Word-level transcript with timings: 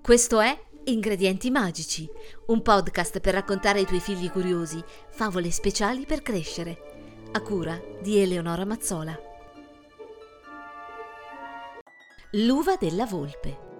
Questo 0.00 0.40
è 0.40 0.58
Ingredienti 0.84 1.50
Magici, 1.50 2.08
un 2.46 2.60
podcast 2.60 3.20
per 3.20 3.34
raccontare 3.34 3.78
ai 3.78 3.86
tuoi 3.86 4.00
figli 4.00 4.30
curiosi 4.30 4.82
favole 5.10 5.50
speciali 5.50 6.06
per 6.06 6.22
crescere, 6.22 7.20
a 7.32 7.40
cura 7.40 7.80
di 8.00 8.18
Eleonora 8.18 8.64
Mazzola. 8.64 9.18
L'uva 12.32 12.76
della 12.76 13.06
volpe. 13.06 13.71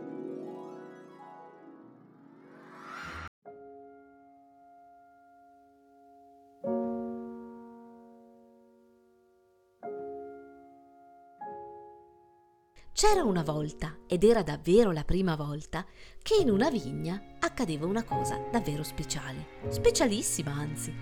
C'era 12.95 13.25
una 13.25 13.43
volta, 13.43 13.97
ed 14.07 14.23
era 14.23 14.43
davvero 14.43 14.93
la 14.93 15.03
prima 15.03 15.35
volta, 15.35 15.85
che 16.21 16.37
in 16.41 16.51
una 16.51 16.69
vigna 16.69 17.37
accadeva 17.41 17.87
una 17.87 18.05
cosa 18.05 18.39
davvero 18.51 18.83
speciale, 18.83 19.47
specialissima 19.71 20.53
anzi. 20.53 20.95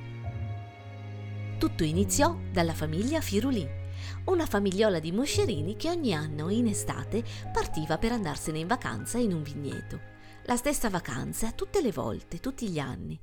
Tutto 1.58 1.82
iniziò 1.82 2.38
dalla 2.52 2.74
famiglia 2.74 3.20
Firulì, 3.20 3.68
una 4.26 4.46
famigliola 4.46 5.00
di 5.00 5.10
moscerini 5.10 5.74
che 5.74 5.90
ogni 5.90 6.14
anno 6.14 6.48
in 6.48 6.68
estate 6.68 7.24
partiva 7.52 7.98
per 7.98 8.12
andarsene 8.12 8.60
in 8.60 8.68
vacanza 8.68 9.18
in 9.18 9.34
un 9.34 9.42
vigneto. 9.42 10.00
La 10.44 10.56
stessa 10.56 10.88
vacanza 10.88 11.50
tutte 11.50 11.82
le 11.82 11.90
volte, 11.90 12.38
tutti 12.38 12.68
gli 12.70 12.78
anni. 12.78 13.20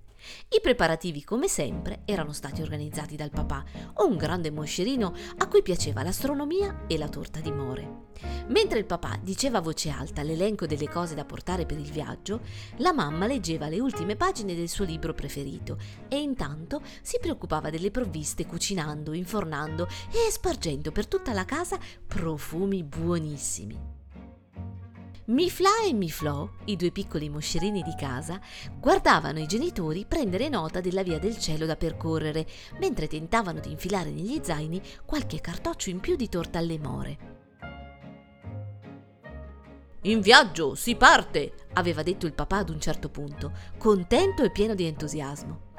I 0.50 0.60
preparativi, 0.62 1.24
come 1.24 1.48
sempre, 1.48 2.02
erano 2.06 2.32
stati 2.32 2.62
organizzati 2.62 3.16
dal 3.16 3.30
papà, 3.30 3.64
un 4.06 4.18
grande 4.18 4.52
moscerino 4.52 5.14
a 5.38 5.48
cui 5.48 5.62
piaceva 5.62 6.04
l'astronomia 6.04 6.86
e 6.88 6.98
la 6.98 7.10
torta 7.10 7.40
di 7.40 7.52
more. 7.52 8.06
Mentre 8.48 8.80
il 8.80 8.86
papà 8.86 9.20
diceva 9.22 9.60
a 9.60 9.62
voce 9.62 9.90
alta 9.90 10.24
l'elenco 10.24 10.66
delle 10.66 10.90
cose 10.90 11.16
da 11.16 11.26
portare 11.26 11.66
per 11.66 11.78
il 11.78 11.92
viaggio, 11.92 12.42
la 12.78 12.94
mamma 12.94 13.28
leggeva 13.28 13.68
le 13.68 13.80
ultime 13.80 14.16
pagine 14.16 14.56
del 14.56 14.70
suo 14.70 14.86
libro 14.86 15.14
preferito 15.14 15.78
e 16.08 16.20
intanto 16.20 16.82
si 17.02 17.20
preoccupava 17.20 17.70
delle 17.70 17.92
provviste 17.92 18.46
cucinando, 18.46 19.14
infornando 19.14 19.88
e 20.12 20.32
spargendo 20.32 20.92
per 20.92 21.08
tutta 21.08 21.34
la 21.34 21.46
casa 21.46 21.78
profumi 22.08 22.84
buonissimi. 22.84 23.97
Mifla 25.30 25.84
e 25.86 25.92
Miflò, 25.92 26.50
i 26.66 26.78
due 26.78 26.92
piccoli 26.92 27.28
moscerini 27.28 27.82
di 27.82 27.94
casa, 27.98 28.40
guardavano 28.80 29.40
i 29.40 29.46
genitori 29.46 30.06
prendere 30.06 30.48
nota 30.48 30.80
della 30.80 31.04
via 31.04 31.20
del 31.20 31.38
cielo 31.38 31.66
da 31.66 31.76
percorrere, 31.76 32.48
mentre 32.80 33.10
tentavano 33.10 33.60
di 33.60 33.70
infilare 33.70 34.10
negli 34.10 34.40
zaini 34.42 34.82
qualche 35.04 35.42
cartoccio 35.42 35.90
in 35.90 36.00
più 36.00 36.16
di 36.16 36.30
torta 36.30 36.60
alle 36.60 36.80
more. 36.80 37.18
In 40.04 40.22
viaggio, 40.22 40.76
si 40.76 40.96
parte, 40.96 41.68
aveva 41.74 42.04
detto 42.04 42.26
il 42.26 42.34
papà 42.34 42.60
ad 42.60 42.70
un 42.70 42.80
certo 42.80 43.10
punto, 43.10 43.52
contento 43.78 44.44
e 44.44 44.52
pieno 44.52 44.76
di 44.76 44.86
entusiasmo. 44.86 45.74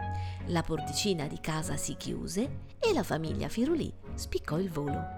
La 0.48 0.60
porticina 0.60 1.26
di 1.26 1.40
casa 1.40 1.78
si 1.78 1.96
chiuse 1.96 2.66
e 2.78 2.92
la 2.92 3.02
famiglia 3.02 3.48
Firulì 3.48 3.90
spiccò 4.12 4.58
il 4.58 4.70
volo. 4.70 5.17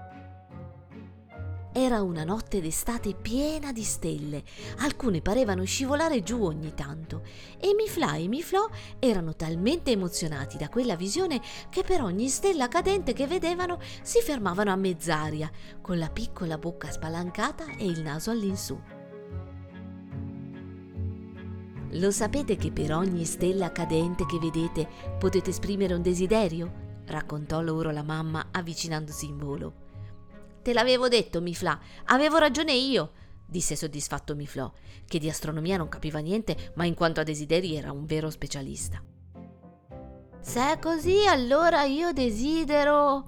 Era 1.73 2.01
una 2.01 2.25
notte 2.25 2.59
d'estate 2.59 3.15
piena 3.15 3.71
di 3.71 3.83
stelle, 3.83 4.43
alcune 4.79 5.21
parevano 5.21 5.63
scivolare 5.63 6.21
giù 6.21 6.43
ogni 6.43 6.73
tanto, 6.73 7.23
e 7.57 7.73
Mifla 7.73 8.15
e 8.15 8.27
Miflò 8.27 8.67
erano 8.99 9.35
talmente 9.37 9.91
emozionati 9.91 10.57
da 10.57 10.67
quella 10.67 10.97
visione 10.97 11.41
che 11.69 11.83
per 11.83 12.01
ogni 12.01 12.27
stella 12.27 12.67
cadente 12.67 13.13
che 13.13 13.25
vedevano 13.25 13.79
si 14.01 14.19
fermavano 14.19 14.69
a 14.69 14.75
mezz'aria, 14.75 15.49
con 15.79 15.97
la 15.97 16.09
piccola 16.09 16.57
bocca 16.57 16.91
spalancata 16.91 17.65
e 17.77 17.85
il 17.85 18.01
naso 18.01 18.31
all'insù. 18.31 18.77
Lo 21.95 22.11
sapete 22.11 22.57
che 22.57 22.71
per 22.71 22.93
ogni 22.93 23.23
stella 23.23 23.71
cadente 23.71 24.25
che 24.25 24.39
vedete 24.39 24.87
potete 25.17 25.51
esprimere 25.51 25.93
un 25.93 26.01
desiderio? 26.01 26.89
raccontò 27.05 27.61
loro 27.61 27.91
la 27.91 28.03
mamma 28.03 28.47
avvicinandosi 28.51 29.25
in 29.25 29.37
volo. 29.37 29.90
Te 30.61 30.73
l'avevo 30.73 31.07
detto, 31.07 31.41
Mifla, 31.41 31.79
avevo 32.05 32.37
ragione 32.37 32.73
io, 32.73 33.13
disse 33.47 33.75
soddisfatto 33.75 34.35
Miflò, 34.35 34.71
che 35.07 35.17
di 35.17 35.27
astronomia 35.27 35.77
non 35.77 35.89
capiva 35.89 36.19
niente, 36.19 36.71
ma 36.75 36.85
in 36.85 36.93
quanto 36.93 37.19
a 37.19 37.23
desideri 37.23 37.75
era 37.75 37.91
un 37.91 38.05
vero 38.05 38.29
specialista. 38.29 39.01
Se 40.39 40.71
è 40.71 40.79
così, 40.79 41.25
allora 41.27 41.83
io 41.83 42.13
desidero. 42.13 43.25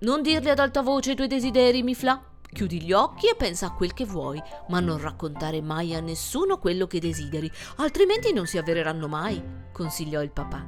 Non 0.00 0.22
dirli 0.22 0.50
ad 0.50 0.58
alta 0.58 0.82
voce 0.82 1.12
i 1.12 1.14
tuoi 1.14 1.28
desideri, 1.28 1.82
Mifla. 1.82 2.22
Chiudi 2.52 2.82
gli 2.82 2.92
occhi 2.92 3.28
e 3.28 3.36
pensa 3.36 3.66
a 3.66 3.72
quel 3.74 3.94
che 3.94 4.04
vuoi, 4.04 4.42
ma 4.68 4.80
non 4.80 5.00
raccontare 5.00 5.62
mai 5.62 5.94
a 5.94 6.00
nessuno 6.00 6.58
quello 6.58 6.86
che 6.86 6.98
desideri, 6.98 7.50
altrimenti 7.76 8.32
non 8.32 8.46
si 8.46 8.58
avvereranno 8.58 9.08
mai, 9.08 9.42
consigliò 9.72 10.20
il 10.20 10.32
papà. 10.32 10.66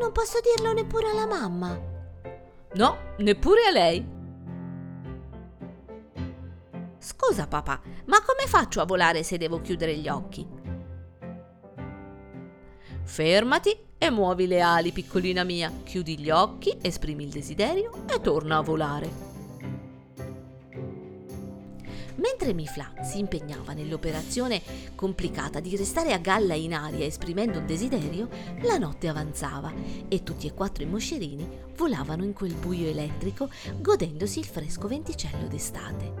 Non 0.00 0.10
posso 0.12 0.38
dirlo 0.42 0.72
neppure 0.72 1.10
alla 1.10 1.26
mamma, 1.26 1.91
No, 2.74 2.96
neppure 3.18 3.66
a 3.66 3.70
lei. 3.70 4.06
Scusa 6.98 7.46
papà, 7.46 7.80
ma 8.06 8.22
come 8.22 8.46
faccio 8.46 8.80
a 8.80 8.86
volare 8.86 9.22
se 9.22 9.36
devo 9.36 9.60
chiudere 9.60 9.96
gli 9.96 10.08
occhi? 10.08 10.46
Fermati 13.04 13.76
e 13.98 14.10
muovi 14.10 14.46
le 14.46 14.60
ali, 14.60 14.92
piccolina 14.92 15.44
mia. 15.44 15.70
Chiudi 15.84 16.18
gli 16.18 16.30
occhi, 16.30 16.78
esprimi 16.80 17.24
il 17.24 17.30
desiderio 17.30 18.06
e 18.08 18.20
torna 18.20 18.58
a 18.58 18.62
volare. 18.62 19.31
Mentre 22.42 22.60
Mifla 22.60 22.92
si 23.04 23.20
impegnava 23.20 23.72
nell'operazione 23.72 24.60
complicata 24.96 25.60
di 25.60 25.76
restare 25.76 26.12
a 26.12 26.18
galla 26.18 26.54
in 26.54 26.74
aria 26.74 27.06
esprimendo 27.06 27.60
un 27.60 27.66
desiderio, 27.66 28.28
la 28.62 28.78
notte 28.78 29.06
avanzava 29.06 29.72
e 30.08 30.24
tutti 30.24 30.48
e 30.48 30.52
quattro 30.52 30.82
i 30.82 30.88
moscerini 30.88 31.48
volavano 31.76 32.24
in 32.24 32.32
quel 32.32 32.54
buio 32.54 32.88
elettrico 32.88 33.48
godendosi 33.78 34.40
il 34.40 34.46
fresco 34.46 34.88
venticello 34.88 35.46
d'estate. 35.46 36.14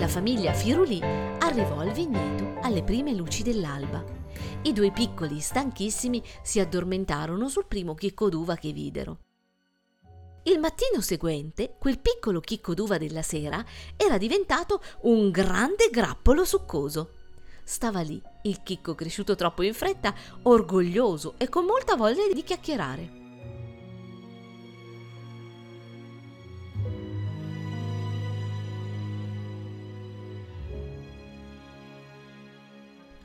La 0.00 0.08
famiglia 0.08 0.52
Firulì 0.54 1.00
arrivò 1.38 1.78
al 1.78 1.92
vigneto 1.92 2.58
alle 2.62 2.82
prime 2.82 3.14
luci 3.14 3.44
dell'alba. 3.44 4.04
I 4.62 4.72
due 4.72 4.90
piccoli, 4.90 5.38
stanchissimi, 5.38 6.20
si 6.42 6.58
addormentarono 6.58 7.48
sul 7.48 7.66
primo 7.68 7.94
chicco 7.94 8.28
d'uva 8.28 8.56
che 8.56 8.72
videro. 8.72 9.18
Il 10.48 10.60
mattino 10.60 11.00
seguente, 11.00 11.74
quel 11.76 11.98
piccolo 11.98 12.38
chicco 12.38 12.72
d'uva 12.72 12.98
della 12.98 13.22
sera 13.22 13.64
era 13.96 14.16
diventato 14.16 14.80
un 15.00 15.32
grande 15.32 15.88
grappolo 15.90 16.44
succoso. 16.44 17.10
Stava 17.64 18.00
lì, 18.00 18.22
il 18.42 18.62
chicco 18.62 18.94
cresciuto 18.94 19.34
troppo 19.34 19.62
in 19.62 19.74
fretta, 19.74 20.14
orgoglioso 20.42 21.34
e 21.36 21.48
con 21.48 21.64
molta 21.64 21.96
voglia 21.96 22.32
di 22.32 22.44
chiacchierare. 22.44 23.25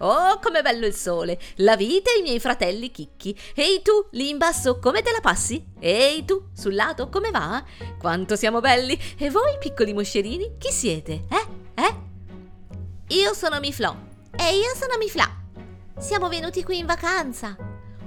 Oh, 0.03 0.39
com'è 0.41 0.63
bello 0.63 0.87
il 0.87 0.95
sole! 0.95 1.39
La 1.57 1.75
vita 1.75 2.11
e 2.11 2.19
i 2.19 2.21
miei 2.23 2.39
fratelli 2.39 2.89
chicchi. 2.89 3.37
Ehi 3.53 3.83
tu, 3.83 4.07
lì 4.11 4.29
in 4.29 4.39
basso, 4.39 4.79
come 4.79 5.03
te 5.03 5.11
la 5.11 5.19
passi? 5.21 5.63
Ehi 5.79 6.25
tu, 6.25 6.49
sul 6.55 6.73
lato, 6.73 7.07
come 7.09 7.29
va? 7.29 7.63
Quanto 7.99 8.35
siamo 8.35 8.61
belli! 8.61 8.99
E 9.17 9.29
voi, 9.29 9.57
piccoli 9.59 9.93
moscerini, 9.93 10.55
chi 10.57 10.71
siete? 10.71 11.25
Eh? 11.29 11.83
Eh? 11.83 11.95
Io 13.09 13.33
sono 13.35 13.59
Miflò. 13.59 13.95
E 14.35 14.55
io 14.55 14.73
sono 14.75 14.97
Mifla. 14.97 15.29
Siamo 15.99 16.29
venuti 16.29 16.63
qui 16.63 16.79
in 16.79 16.87
vacanza. 16.87 17.55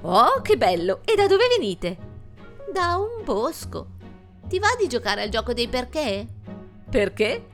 Oh, 0.00 0.41
che 0.43 0.56
bello! 0.56 1.00
E 1.04 1.15
da 1.15 1.28
dove 1.28 1.47
venite? 1.47 1.97
Da 2.72 2.97
un 2.97 3.22
bosco. 3.22 3.87
Ti 4.49 4.59
va 4.59 4.75
di 4.77 4.88
giocare 4.88 5.22
al 5.22 5.28
gioco 5.28 5.53
dei 5.53 5.69
perché? 5.69 6.27
Perché? 6.91 7.53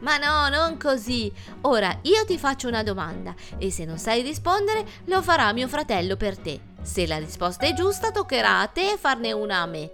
Ma 0.00 0.16
no, 0.16 0.48
non 0.48 0.76
così. 0.76 1.32
Ora 1.62 1.98
io 2.02 2.24
ti 2.24 2.38
faccio 2.38 2.68
una 2.68 2.82
domanda 2.82 3.34
e 3.58 3.70
se 3.70 3.84
non 3.84 3.98
sai 3.98 4.22
rispondere 4.22 4.86
lo 5.04 5.22
farà 5.22 5.52
mio 5.52 5.68
fratello 5.68 6.16
per 6.16 6.38
te. 6.38 6.60
Se 6.82 7.06
la 7.06 7.18
risposta 7.18 7.66
è 7.66 7.74
giusta 7.74 8.10
toccherà 8.10 8.60
a 8.60 8.66
te 8.68 8.96
farne 8.98 9.32
una 9.32 9.58
a 9.58 9.66
me. 9.66 9.90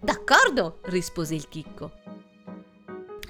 D'accordo, 0.00 0.80
rispose 0.84 1.34
il 1.34 1.48
chicco. 1.48 1.92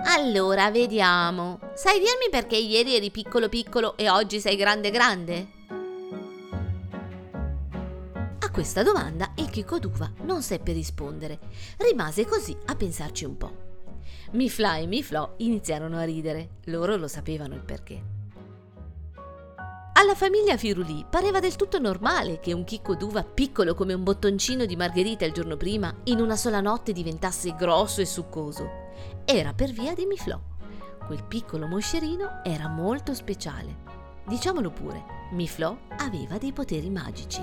Allora, 0.06 0.70
vediamo. 0.70 1.60
Sai 1.74 1.98
dirmi 1.98 2.28
perché 2.30 2.56
ieri 2.56 2.96
eri 2.96 3.10
piccolo 3.10 3.48
piccolo 3.48 3.96
e 3.96 4.10
oggi 4.10 4.40
sei 4.40 4.56
grande 4.56 4.90
grande? 4.90 5.48
A 8.40 8.50
questa 8.50 8.82
domanda 8.82 9.32
il 9.36 9.50
chicco 9.50 9.78
d'uva 9.78 10.10
non 10.22 10.42
seppe 10.42 10.72
rispondere. 10.72 11.38
Rimase 11.78 12.26
così 12.26 12.56
a 12.66 12.74
pensarci 12.74 13.24
un 13.24 13.36
po'. 13.36 13.63
Mifla 14.34 14.78
e 14.78 14.86
Miflò 14.88 15.34
iniziarono 15.36 15.96
a 15.96 16.02
ridere, 16.02 16.56
loro 16.64 16.96
lo 16.96 17.06
sapevano 17.06 17.54
il 17.54 17.62
perché. 17.62 18.02
Alla 19.92 20.16
famiglia 20.16 20.56
Firulì 20.56 21.06
pareva 21.08 21.38
del 21.38 21.54
tutto 21.54 21.78
normale 21.78 22.40
che 22.40 22.52
un 22.52 22.64
chicco 22.64 22.96
d'uva 22.96 23.22
piccolo 23.22 23.74
come 23.74 23.94
un 23.94 24.02
bottoncino 24.02 24.64
di 24.64 24.74
margherita 24.74 25.24
il 25.24 25.32
giorno 25.32 25.56
prima 25.56 25.94
in 26.04 26.20
una 26.20 26.34
sola 26.34 26.60
notte 26.60 26.92
diventasse 26.92 27.54
grosso 27.54 28.00
e 28.00 28.06
succoso. 28.06 28.90
Era 29.24 29.52
per 29.52 29.70
via 29.70 29.94
di 29.94 30.04
Miflò. 30.04 30.40
Quel 31.06 31.22
piccolo 31.22 31.68
moscerino 31.68 32.40
era 32.42 32.66
molto 32.66 33.14
speciale. 33.14 33.76
Diciamolo 34.26 34.72
pure, 34.72 35.04
Miflò 35.30 35.76
aveva 35.98 36.38
dei 36.38 36.52
poteri 36.52 36.90
magici. 36.90 37.40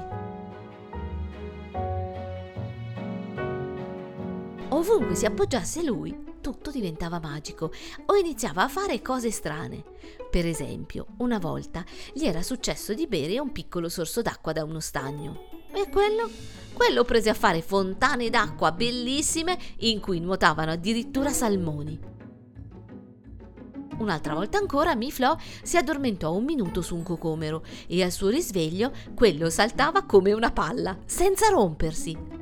Ovunque 4.67 5.15
si 5.15 5.25
appoggiasse 5.25 5.83
lui, 5.83 6.29
tutto 6.41 6.71
diventava 6.71 7.19
magico 7.19 7.71
o 8.07 8.15
iniziava 8.15 8.63
a 8.63 8.67
fare 8.67 9.01
cose 9.01 9.31
strane. 9.31 9.83
Per 10.29 10.45
esempio, 10.45 11.05
una 11.17 11.39
volta 11.39 11.85
gli 12.13 12.25
era 12.25 12.41
successo 12.41 12.93
di 12.93 13.07
bere 13.07 13.39
un 13.39 13.51
piccolo 13.51 13.87
sorso 13.87 14.21
d'acqua 14.21 14.51
da 14.51 14.65
uno 14.65 14.79
stagno. 14.79 15.49
E 15.71 15.89
quello? 15.89 16.29
Quello 16.73 17.05
prese 17.05 17.29
a 17.29 17.33
fare 17.33 17.61
fontane 17.61 18.29
d'acqua 18.29 18.71
bellissime 18.71 19.57
in 19.79 20.01
cui 20.01 20.19
nuotavano 20.19 20.71
addirittura 20.71 21.29
salmoni. 21.29 21.99
Un'altra 23.99 24.33
volta 24.33 24.57
ancora 24.57 24.95
Miflo 24.95 25.39
si 25.61 25.77
addormentò 25.77 26.33
un 26.33 26.43
minuto 26.43 26.81
su 26.81 26.95
un 26.95 27.03
cocomero 27.03 27.63
e 27.87 28.03
al 28.03 28.11
suo 28.11 28.29
risveglio 28.29 28.91
quello 29.13 29.49
saltava 29.49 30.03
come 30.05 30.33
una 30.33 30.51
palla, 30.51 30.97
senza 31.05 31.49
rompersi. 31.49 32.40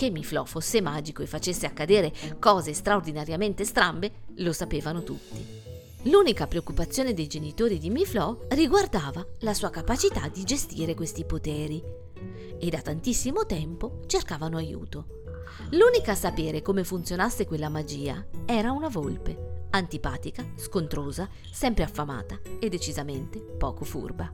Che 0.00 0.08
Miflò 0.08 0.46
fosse 0.46 0.80
magico 0.80 1.20
e 1.20 1.26
facesse 1.26 1.66
accadere 1.66 2.10
cose 2.38 2.72
straordinariamente 2.72 3.66
strambe 3.66 4.10
lo 4.36 4.50
sapevano 4.54 5.02
tutti. 5.02 5.46
L'unica 6.04 6.46
preoccupazione 6.46 7.12
dei 7.12 7.26
genitori 7.26 7.76
di 7.76 7.90
Miflò 7.90 8.34
riguardava 8.48 9.22
la 9.40 9.52
sua 9.52 9.68
capacità 9.68 10.26
di 10.28 10.42
gestire 10.44 10.94
questi 10.94 11.26
poteri 11.26 11.84
e 12.58 12.70
da 12.70 12.80
tantissimo 12.80 13.44
tempo 13.44 14.00
cercavano 14.06 14.56
aiuto. 14.56 15.24
L'unica 15.72 16.12
a 16.12 16.14
sapere 16.14 16.62
come 16.62 16.82
funzionasse 16.82 17.44
quella 17.44 17.68
magia 17.68 18.26
era 18.46 18.72
una 18.72 18.88
volpe, 18.88 19.66
antipatica, 19.68 20.42
scontrosa, 20.56 21.28
sempre 21.52 21.84
affamata 21.84 22.40
e 22.58 22.70
decisamente 22.70 23.38
poco 23.38 23.84
furba. 23.84 24.32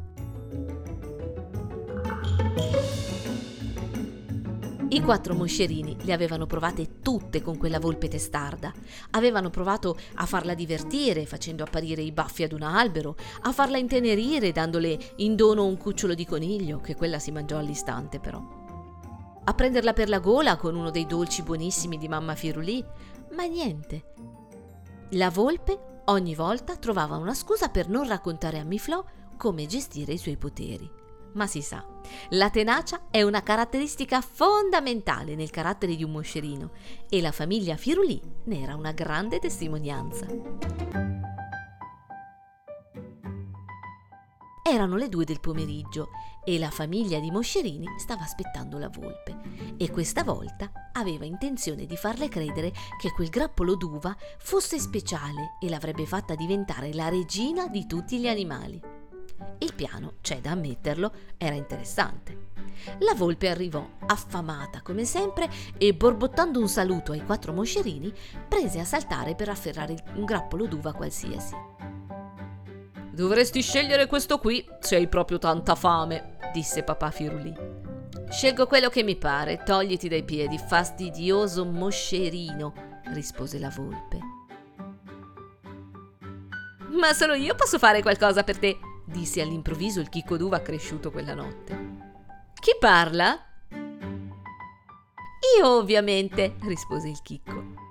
I 4.97 5.03
quattro 5.03 5.35
moscerini 5.35 5.95
le 6.05 6.15
avevano 6.15 6.47
provate 6.47 7.01
tutte 7.03 7.43
con 7.43 7.59
quella 7.59 7.79
volpe 7.79 8.09
testarda. 8.09 8.73
Avevano 9.11 9.51
provato 9.51 9.95
a 10.15 10.25
farla 10.25 10.55
divertire 10.55 11.27
facendo 11.27 11.63
apparire 11.63 12.01
i 12.01 12.13
baffi 12.13 12.45
ad 12.45 12.53
un 12.53 12.63
albero, 12.63 13.15
a 13.43 13.53
farla 13.53 13.77
intenerire 13.77 14.53
dandole 14.53 14.99
in 15.17 15.37
dono 15.37 15.67
un 15.67 15.77
cucciolo 15.77 16.15
di 16.15 16.25
coniglio, 16.25 16.81
che 16.81 16.95
quella 16.95 17.19
si 17.19 17.31
mangiò 17.31 17.59
all'istante 17.59 18.21
però. 18.21 18.43
A 19.45 19.53
prenderla 19.53 19.93
per 19.93 20.09
la 20.09 20.19
gola 20.19 20.57
con 20.57 20.75
uno 20.75 20.91
dei 20.91 21.05
dolci 21.05 21.43
buonissimi 21.43 21.99
di 21.99 22.09
mamma 22.09 22.35
Firulì, 22.35 22.83
ma 23.33 23.45
niente. 23.45 24.15
La 25.11 25.29
volpe 25.29 25.79
ogni 26.07 26.35
volta 26.35 26.75
trovava 26.75 27.17
una 27.17 27.35
scusa 27.35 27.69
per 27.69 27.91
non 27.91 28.09
raccontare 28.09 28.59
a 28.59 28.65
Miflò 28.65 29.05
come 29.37 29.67
gestire 29.67 30.15
i 30.15 30.19
suoi 30.19 30.39
poteri 30.39 31.05
ma 31.37 31.47
si 31.47 31.63
sa, 31.63 31.87
la 32.31 32.51
tenacia 32.51 33.03
è 33.11 33.23
una 33.23 33.43
caratteristica 33.43 34.21
fondamentale 34.21 35.35
nel 35.35 35.51
carattere 35.51 35.95
di 35.95 36.03
un 36.03 36.11
moscerino 36.11 36.71
e 37.09 37.21
la 37.21 37.33
famiglia 37.33 37.77
Firulì 37.77 38.21
ne 38.45 38.61
era 38.61 38.75
una 38.75 38.93
grande 38.93 39.39
testimonianza. 39.39 40.27
Erano 44.69 44.97
le 44.97 45.09
due 45.09 45.25
del 45.25 45.39
pomeriggio 45.39 46.09
e 46.45 46.59
la 46.59 46.71
famiglia 46.71 47.21
di 47.21 47.31
Moscerini 47.31 47.87
stava 47.99 48.23
aspettando 48.23 48.79
la 48.79 48.89
volpe 48.89 49.37
e 49.77 49.91
questa 49.91 50.25
volta 50.25 50.71
aveva 50.93 51.25
intenzione 51.25 51.87
di 51.87 51.97
farle 51.97 52.29
credere 52.29 52.73
che 53.01 53.13
quel 53.13 53.29
grappolo 53.29 53.77
d'uva 53.77 54.17
fosse 54.39 54.81
speciale 54.81 55.57
e 55.61 55.69
l'avrebbe 55.69 56.05
fatta 56.05 56.35
diventare 56.35 56.93
la 56.95 57.09
regina 57.09 57.69
di 57.69 57.87
tutti 57.87 58.19
gli 58.19 58.27
animali. 58.27 58.96
Il 59.59 59.75
piano, 59.75 60.15
c'è 60.21 60.41
da 60.41 60.53
ammetterlo, 60.53 61.13
era 61.37 61.55
interessante. 61.55 62.45
La 62.99 63.15
volpe 63.15 63.49
arrivò, 63.49 63.87
affamata 64.07 64.83
come 64.83 65.05
sempre, 65.05 65.49
e 65.77 65.95
borbottando 65.95 66.61
un 66.61 66.69
saluto 66.69 67.13
ai 67.13 67.25
quattro 67.25 67.53
moscerini, 67.53 68.13
prese 68.47 68.81
a 68.81 68.85
saltare 68.85 69.35
per 69.35 69.49
afferrare 69.49 69.97
un 70.15 70.25
grappolo 70.25 70.67
d'uva 70.67 70.93
qualsiasi. 70.93 71.55
Dovresti 73.11 73.63
scegliere 73.63 74.07
questo 74.07 74.39
qui, 74.39 74.65
se 74.81 74.97
hai 74.97 75.09
proprio 75.09 75.39
tanta 75.39 75.75
fame, 75.75 76.37
disse 76.53 76.83
papà 76.83 77.11
Firulì. 77.11 77.55
Scelgo 78.29 78.67
quello 78.67 78.89
che 78.89 79.03
mi 79.03 79.17
pare, 79.17 79.63
togliti 79.65 80.09
dai 80.09 80.25
piedi, 80.25 80.59
fastidioso 80.59 81.65
moscerino, 81.65 82.75
rispose 83.15 83.59
la 83.59 83.71
volpe. 83.71 84.19
Ma 86.91 87.13
solo 87.13 87.35
io 87.35 87.55
posso 87.55 87.79
fare 87.79 88.03
qualcosa 88.03 88.43
per 88.43 88.59
te, 88.59 88.79
disse 89.07 89.41
all'improvviso 89.41 90.01
il 90.01 90.09
chicco 90.09 90.37
d'uva 90.37 90.61
cresciuto 90.61 91.11
quella 91.11 91.35
notte. 91.35 91.75
Chi 92.61 92.73
parla? 92.79 93.39
Io 95.59 95.69
ovviamente, 95.69 96.57
rispose 96.63 97.09
il 97.09 97.23
chicco. 97.23 97.85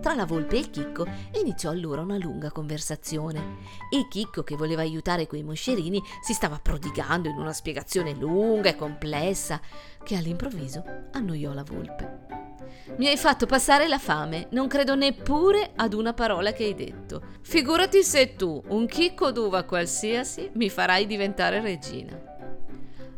Tra 0.00 0.14
la 0.14 0.24
volpe 0.24 0.56
e 0.56 0.60
il 0.60 0.70
chicco 0.70 1.04
iniziò 1.40 1.70
allora 1.70 2.02
una 2.02 2.16
lunga 2.16 2.50
conversazione. 2.50 3.56
Il 3.90 4.06
chicco, 4.08 4.44
che 4.44 4.56
voleva 4.56 4.82
aiutare 4.82 5.26
quei 5.26 5.42
moscerini, 5.42 6.00
si 6.22 6.32
stava 6.32 6.58
prodigando 6.62 7.28
in 7.28 7.36
una 7.36 7.52
spiegazione 7.52 8.14
lunga 8.14 8.70
e 8.70 8.76
complessa 8.76 9.60
che 10.02 10.16
all'improvviso 10.16 10.82
annoiò 11.12 11.52
la 11.52 11.64
volpe. 11.64 12.47
Mi 12.96 13.08
hai 13.08 13.16
fatto 13.16 13.46
passare 13.46 13.88
la 13.88 13.98
fame, 13.98 14.48
non 14.50 14.68
credo 14.68 14.94
neppure 14.94 15.72
ad 15.76 15.92
una 15.94 16.12
parola 16.12 16.52
che 16.52 16.64
hai 16.64 16.74
detto. 16.74 17.22
Figurati 17.42 18.02
se 18.02 18.34
tu, 18.36 18.62
un 18.68 18.86
chicco 18.86 19.30
d'uva 19.30 19.64
qualsiasi, 19.64 20.50
mi 20.54 20.68
farai 20.68 21.06
diventare 21.06 21.60
regina. 21.60 22.18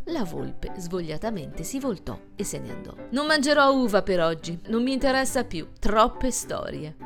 La 0.05 0.25
volpe 0.25 0.73
svogliatamente 0.77 1.63
si 1.63 1.79
voltò 1.79 2.19
e 2.35 2.43
se 2.43 2.59
ne 2.59 2.73
andò. 2.73 2.95
Non 3.11 3.27
mangerò 3.27 3.73
uva 3.73 4.03
per 4.03 4.21
oggi, 4.21 4.59
non 4.67 4.83
mi 4.83 4.93
interessa 4.93 5.45
più, 5.45 5.69
troppe 5.79 6.31
storie. 6.31 6.97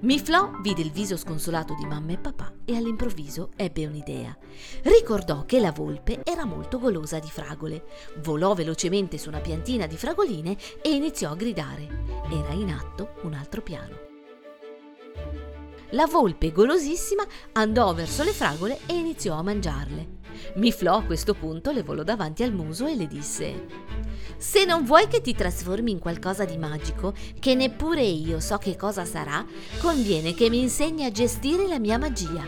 Miflò 0.00 0.50
vide 0.60 0.82
il 0.82 0.90
viso 0.90 1.16
sconsolato 1.16 1.74
di 1.74 1.86
mamma 1.86 2.12
e 2.12 2.18
papà 2.18 2.52
e 2.66 2.76
all'improvviso 2.76 3.50
ebbe 3.56 3.86
un'idea. 3.86 4.36
Ricordò 4.82 5.46
che 5.46 5.58
la 5.58 5.72
volpe 5.72 6.20
era 6.22 6.44
molto 6.44 6.78
golosa 6.78 7.18
di 7.18 7.30
fragole. 7.30 7.84
Volò 8.22 8.52
velocemente 8.52 9.16
su 9.16 9.28
una 9.28 9.40
piantina 9.40 9.86
di 9.86 9.96
fragoline 9.96 10.56
e 10.82 10.90
iniziò 10.90 11.30
a 11.30 11.36
gridare. 11.36 12.04
Era 12.30 12.52
in 12.52 12.70
atto 12.70 13.14
un 13.22 13.32
altro 13.32 13.62
piano. 13.62 14.04
La 15.90 16.06
volpe, 16.06 16.52
golosissima, 16.52 17.24
andò 17.52 17.94
verso 17.94 18.22
le 18.22 18.32
fragole 18.32 18.80
e 18.86 18.94
iniziò 18.94 19.34
a 19.34 19.42
mangiarle. 19.42 20.15
Miflò 20.54 20.96
a 20.96 21.02
questo 21.02 21.34
punto 21.34 21.70
le 21.72 21.82
volò 21.82 22.02
davanti 22.02 22.42
al 22.42 22.52
muso 22.52 22.86
e 22.86 22.96
le 22.96 23.06
disse 23.06 23.86
se 24.38 24.66
non 24.66 24.84
vuoi 24.84 25.08
che 25.08 25.22
ti 25.22 25.34
trasformi 25.34 25.90
in 25.90 25.98
qualcosa 25.98 26.44
di 26.44 26.58
magico, 26.58 27.14
che 27.38 27.54
neppure 27.54 28.02
io 28.02 28.38
so 28.38 28.58
che 28.58 28.76
cosa 28.76 29.04
sarà, 29.04 29.44
conviene 29.80 30.34
che 30.34 30.50
mi 30.50 30.60
insegni 30.60 31.04
a 31.04 31.10
gestire 31.10 31.66
la 31.66 31.78
mia 31.78 31.98
magia. 31.98 32.46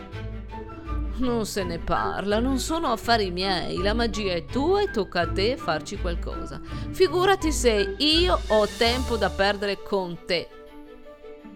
Non 1.17 1.47
se 1.47 1.65
ne 1.65 1.79
parla, 1.79 2.39
non 2.39 2.59
sono 2.59 2.93
affari 2.93 3.31
miei, 3.31 3.79
la 3.79 3.95
magia 3.95 4.35
è 4.35 4.45
tua 4.45 4.83
e 4.83 4.91
tocca 4.91 5.23
a 5.23 5.33
te 5.33 5.57
farci 5.57 5.97
qualcosa. 5.97 6.61
Figurati 6.91 7.51
se 7.51 7.97
io 7.99 8.39
ho 8.49 8.67
tempo 8.77 9.17
da 9.17 9.31
perdere 9.31 9.83
con 9.83 10.17
te. 10.27 10.49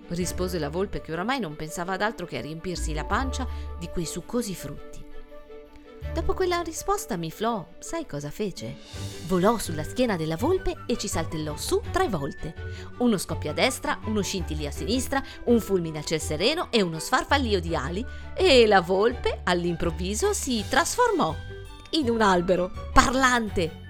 Rispose 0.09 0.59
la 0.59 0.69
volpe 0.69 1.01
che 1.01 1.13
oramai 1.13 1.39
non 1.39 1.57
pensava 1.57 1.93
ad 1.93 2.03
altro 2.03 2.27
che 2.27 2.39
a 2.39 2.41
riempirsi 2.41 2.93
la 2.93 3.05
pancia 3.05 3.47
di 3.79 3.89
quei 3.89 4.07
succosi 4.07 4.55
frutti. 4.55 5.02
Dopo 6.13 6.35
quella 6.35 6.61
risposta 6.61 7.17
Miflò, 7.17 7.67
sai 7.79 8.07
cosa 8.07 8.31
fece? 8.31 8.77
Volò 9.27 9.57
sulla 9.57 9.83
schiena 9.83 10.15
della 10.15 10.37
volpe 10.37 10.85
e 10.87 10.99
ci 10.99 11.09
saltellò 11.09 11.57
su 11.57 11.81
tre 11.91 12.07
volte. 12.07 12.55
Uno 12.99 13.17
scoppio 13.17 13.51
a 13.51 13.55
destra, 13.55 13.99
uno 14.05 14.21
scintillio 14.21 14.69
a 14.69 14.73
sinistra, 14.73 15.23
un 15.45 15.59
fulmine 15.59 16.01
a 16.01 16.05
ciel 16.05 16.21
sereno 16.21 16.69
e 16.71 16.83
uno 16.83 16.99
sfarfallio 16.99 17.61
di 17.61 17.75
ali 17.75 18.05
e 18.37 18.67
la 18.67 18.83
volpe 18.83 19.41
all'improvviso 19.43 20.35
si 20.35 20.63
trasformò 20.69 21.35
in 21.93 22.11
un 22.11 22.21
albero 22.21 22.71
parlante. 22.93 23.81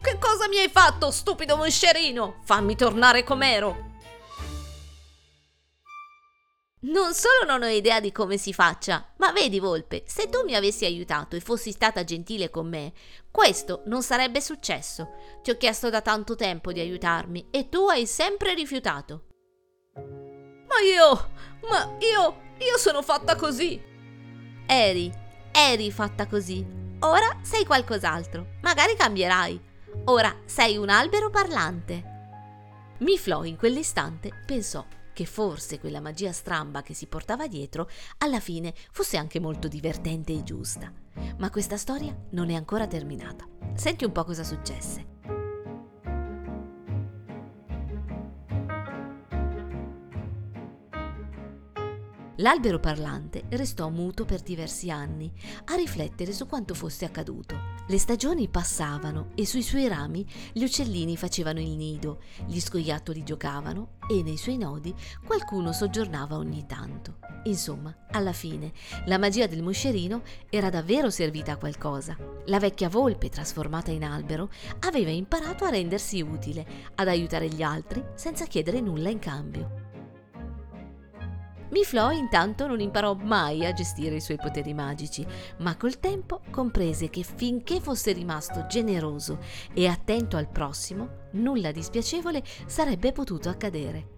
Che 0.00 0.18
cosa 0.20 0.46
mi 0.48 0.58
hai 0.58 0.70
fatto, 0.70 1.10
stupido 1.10 1.56
moscerino? 1.56 2.36
Fammi 2.44 2.76
tornare 2.76 3.24
com'ero! 3.24 3.89
Non 6.82 7.12
solo 7.12 7.44
non 7.46 7.62
ho 7.62 7.66
idea 7.66 8.00
di 8.00 8.10
come 8.10 8.38
si 8.38 8.54
faccia, 8.54 9.12
ma 9.18 9.32
vedi, 9.32 9.60
Volpe, 9.60 10.02
se 10.06 10.30
tu 10.30 10.44
mi 10.46 10.54
avessi 10.54 10.86
aiutato 10.86 11.36
e 11.36 11.40
fossi 11.40 11.72
stata 11.72 12.04
gentile 12.04 12.48
con 12.48 12.70
me, 12.70 12.94
questo 13.30 13.82
non 13.84 14.02
sarebbe 14.02 14.40
successo. 14.40 15.10
Ti 15.42 15.50
ho 15.50 15.58
chiesto 15.58 15.90
da 15.90 16.00
tanto 16.00 16.36
tempo 16.36 16.72
di 16.72 16.80
aiutarmi 16.80 17.48
e 17.50 17.68
tu 17.68 17.86
hai 17.88 18.06
sempre 18.06 18.54
rifiutato. 18.54 19.24
Ma 19.94 20.80
io, 20.82 21.30
ma 21.68 21.96
io, 21.98 22.40
io 22.56 22.78
sono 22.78 23.02
fatta 23.02 23.36
così. 23.36 23.78
Eri, 24.66 25.12
eri 25.52 25.92
fatta 25.92 26.26
così. 26.26 26.64
Ora 27.00 27.40
sei 27.42 27.66
qualcos'altro. 27.66 28.56
Magari 28.62 28.96
cambierai. 28.96 29.60
Ora 30.06 30.34
sei 30.46 30.78
un 30.78 30.88
albero 30.88 31.28
parlante. 31.28 32.04
Miflo 33.00 33.44
in 33.44 33.56
quell'istante 33.56 34.30
pensò 34.46 34.82
che 35.20 35.26
forse 35.26 35.78
quella 35.78 36.00
magia 36.00 36.32
stramba 36.32 36.80
che 36.80 36.94
si 36.94 37.04
portava 37.04 37.46
dietro 37.46 37.90
alla 38.20 38.40
fine 38.40 38.72
fosse 38.90 39.18
anche 39.18 39.38
molto 39.38 39.68
divertente 39.68 40.32
e 40.32 40.42
giusta. 40.42 40.90
Ma 41.36 41.50
questa 41.50 41.76
storia 41.76 42.16
non 42.30 42.48
è 42.48 42.54
ancora 42.54 42.86
terminata. 42.86 43.46
Senti 43.74 44.06
un 44.06 44.12
po' 44.12 44.24
cosa 44.24 44.44
successe. 44.44 45.19
L'albero 52.40 52.78
parlante 52.78 53.44
restò 53.50 53.90
muto 53.90 54.24
per 54.24 54.40
diversi 54.40 54.90
anni, 54.90 55.30
a 55.66 55.74
riflettere 55.74 56.32
su 56.32 56.46
quanto 56.46 56.72
fosse 56.72 57.04
accaduto. 57.04 57.54
Le 57.86 57.98
stagioni 57.98 58.48
passavano 58.48 59.28
e 59.34 59.44
sui 59.44 59.62
suoi 59.62 59.88
rami 59.88 60.24
gli 60.52 60.62
uccellini 60.62 61.18
facevano 61.18 61.60
il 61.60 61.76
nido, 61.76 62.22
gli 62.46 62.58
scoiattoli 62.58 63.22
giocavano 63.24 63.98
e 64.08 64.22
nei 64.22 64.38
suoi 64.38 64.56
nodi 64.56 64.94
qualcuno 65.26 65.72
soggiornava 65.72 66.36
ogni 66.36 66.64
tanto. 66.66 67.18
Insomma, 67.44 67.94
alla 68.10 68.32
fine, 68.32 68.72
la 69.04 69.18
magia 69.18 69.46
del 69.46 69.62
moscerino 69.62 70.22
era 70.48 70.70
davvero 70.70 71.10
servita 71.10 71.52
a 71.52 71.56
qualcosa. 71.58 72.16
La 72.46 72.58
vecchia 72.58 72.88
volpe, 72.88 73.28
trasformata 73.28 73.90
in 73.90 74.04
albero, 74.04 74.48
aveva 74.80 75.10
imparato 75.10 75.64
a 75.64 75.70
rendersi 75.70 76.22
utile, 76.22 76.66
ad 76.94 77.08
aiutare 77.08 77.48
gli 77.48 77.62
altri 77.62 78.02
senza 78.14 78.46
chiedere 78.46 78.80
nulla 78.80 79.10
in 79.10 79.18
cambio. 79.18 79.89
Miflo 81.70 82.10
intanto 82.10 82.66
non 82.66 82.80
imparò 82.80 83.14
mai 83.14 83.64
a 83.64 83.72
gestire 83.72 84.16
i 84.16 84.20
suoi 84.20 84.38
poteri 84.38 84.74
magici, 84.74 85.24
ma 85.58 85.76
col 85.76 86.00
tempo 86.00 86.40
comprese 86.50 87.10
che 87.10 87.22
finché 87.22 87.80
fosse 87.80 88.10
rimasto 88.10 88.66
generoso 88.68 89.38
e 89.72 89.86
attento 89.86 90.36
al 90.36 90.48
prossimo, 90.48 91.28
nulla 91.32 91.70
di 91.70 91.82
spiacevole 91.82 92.42
sarebbe 92.66 93.12
potuto 93.12 93.48
accadere. 93.48 94.16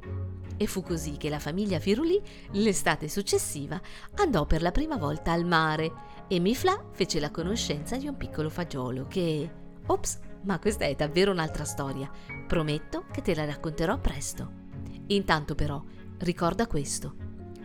E 0.57 0.67
fu 0.67 0.83
così 0.83 1.19
che 1.19 1.29
la 1.29 1.39
famiglia 1.39 1.79
Firulì, 1.79 2.21
l'estate 2.53 3.09
successiva, 3.09 3.79
andò 4.17 4.47
per 4.47 4.63
la 4.63 4.71
prima 4.71 4.97
volta 4.97 5.33
al 5.33 5.45
mare 5.45 5.93
e 6.29 6.39
Mifla 6.39 6.83
fece 6.93 7.21
la 7.21 7.31
conoscenza 7.31 7.97
di 7.97 8.07
un 8.07 8.17
piccolo 8.17 8.49
fagiolo 8.49 9.07
che... 9.09 9.61
Ops, 9.87 10.21
ma 10.45 10.59
questa 10.59 10.87
è 10.87 10.95
davvero 10.95 11.33
un'altra 11.33 11.65
storia. 11.65 12.11
Prometto 12.47 13.05
che 13.13 13.21
te 13.21 13.35
la 13.35 13.45
racconterò 13.45 13.99
presto. 13.99 14.61
Intanto 15.09 15.55
però, 15.55 15.83
ricorda 16.19 16.69
questo 16.69 17.22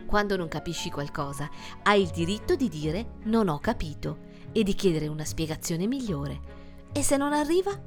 quando 0.08 0.36
non 0.36 0.48
capisci 0.48 0.90
qualcosa, 0.90 1.50
hai 1.82 2.00
il 2.00 2.08
diritto 2.08 2.56
di 2.56 2.70
dire 2.70 3.16
non 3.24 3.48
ho 3.48 3.58
capito 3.58 4.20
e 4.52 4.62
di 4.62 4.72
chiedere 4.72 5.06
una 5.06 5.26
spiegazione 5.26 5.86
migliore. 5.86 6.40
E 6.92 7.02
se 7.02 7.18
non 7.18 7.34
arriva? 7.34 7.78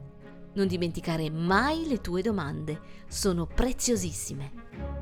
Non 0.53 0.67
dimenticare 0.67 1.31
mai 1.31 1.87
le 1.87 1.99
tue 1.99 2.21
domande, 2.21 2.79
sono 3.07 3.47
preziosissime. 3.47 5.00